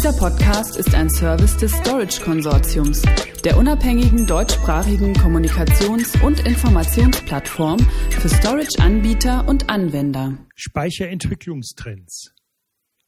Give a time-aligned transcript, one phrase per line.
[0.00, 3.02] Dieser Podcast ist ein Service des Storage Konsortiums,
[3.44, 10.38] der unabhängigen deutschsprachigen Kommunikations- und Informationsplattform für Storage-Anbieter und Anwender.
[10.54, 12.32] Speicherentwicklungstrends.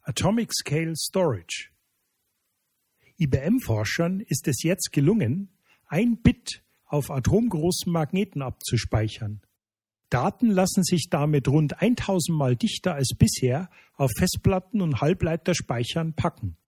[0.02, 1.70] Atomic Scale Storage.
[3.16, 5.48] IBM-Forschern ist es jetzt gelungen,
[5.86, 9.40] ein Bit auf atomgroßen Magneten abzuspeichern.
[10.10, 16.58] Daten lassen sich damit rund 1000 Mal dichter als bisher auf Festplatten und Halbleiterspeichern packen.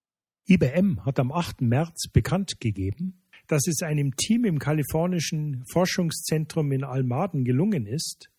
[0.47, 1.61] IBM hat am 8.
[1.61, 8.29] März bekannt gegeben, dass es einem Team im kalifornischen Forschungszentrum in Almaden gelungen ist,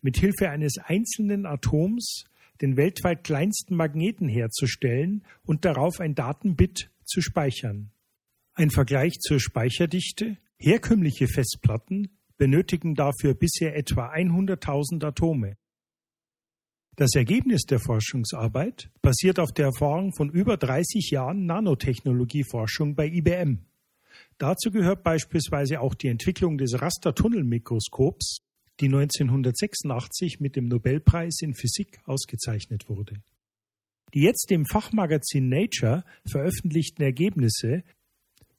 [0.00, 2.24] mit Hilfe eines einzelnen Atoms
[2.62, 7.90] den weltweit kleinsten Magneten herzustellen und darauf ein Datenbit zu speichern.
[8.54, 10.38] Ein Vergleich zur Speicherdichte.
[10.58, 12.08] Herkömmliche Festplatten
[12.38, 15.56] benötigen dafür bisher etwa 100.000 Atome.
[16.96, 23.60] Das Ergebnis der Forschungsarbeit basiert auf der Erfahrung von über 30 Jahren Nanotechnologieforschung bei IBM.
[24.38, 28.38] Dazu gehört beispielsweise auch die Entwicklung des Rastertunnelmikroskops,
[28.80, 33.22] die 1986 mit dem Nobelpreis in Physik ausgezeichnet wurde.
[34.14, 37.84] Die jetzt im Fachmagazin Nature veröffentlichten Ergebnisse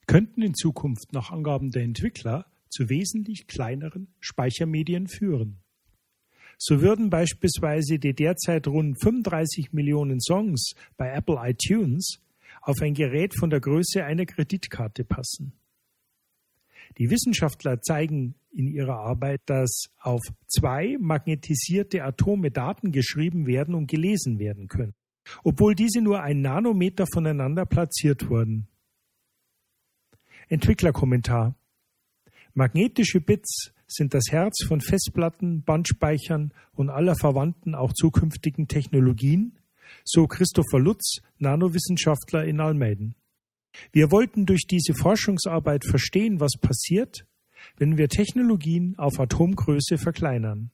[0.06, 5.61] könnten in Zukunft nach Angaben der Entwickler zu wesentlich kleineren Speichermedien führen.
[6.64, 12.20] So würden beispielsweise die derzeit rund 35 Millionen Songs bei Apple iTunes
[12.60, 15.54] auf ein Gerät von der Größe einer Kreditkarte passen.
[16.98, 23.90] Die Wissenschaftler zeigen in ihrer Arbeit, dass auf zwei magnetisierte Atome Daten geschrieben werden und
[23.90, 24.94] gelesen werden können,
[25.42, 28.68] obwohl diese nur ein Nanometer voneinander platziert wurden.
[30.48, 31.56] Entwicklerkommentar
[32.54, 39.58] Magnetische Bits sind das Herz von Festplatten, Bandspeichern und aller verwandten auch zukünftigen Technologien,
[40.04, 43.14] so Christopher Lutz, Nanowissenschaftler in Almeiden.
[43.92, 47.26] Wir wollten durch diese Forschungsarbeit verstehen, was passiert,
[47.76, 50.70] wenn wir Technologien auf Atomgröße verkleinern.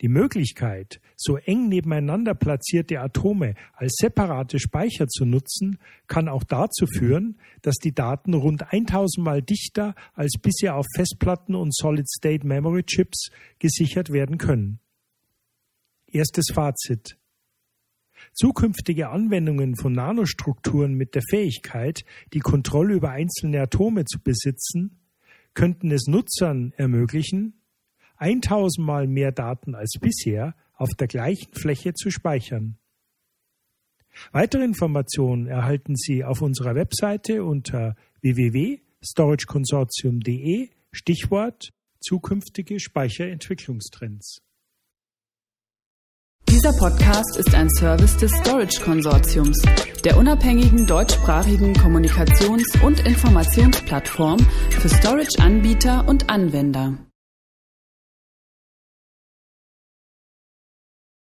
[0.00, 6.86] Die Möglichkeit, so eng nebeneinander platzierte Atome als separate Speicher zu nutzen, kann auch dazu
[6.86, 14.10] führen, dass die Daten rund 1000 Mal dichter als bisher auf Festplatten und Solid-State-Memory-Chips gesichert
[14.10, 14.80] werden können.
[16.06, 17.18] Erstes Fazit.
[18.32, 25.00] Zukünftige Anwendungen von Nanostrukturen mit der Fähigkeit, die Kontrolle über einzelne Atome zu besitzen,
[25.54, 27.55] könnten es Nutzern ermöglichen,
[28.18, 32.76] 1000 Mal mehr Daten als bisher auf der gleichen Fläche zu speichern.
[34.32, 44.40] Weitere Informationen erhalten Sie auf unserer Webseite unter www.storageconsortium.de Stichwort zukünftige Speicherentwicklungstrends.
[46.48, 49.60] Dieser Podcast ist ein Service des Storage Konsortiums,
[50.04, 54.38] der unabhängigen deutschsprachigen Kommunikations- und Informationsplattform
[54.70, 56.96] für Storage-Anbieter und Anwender.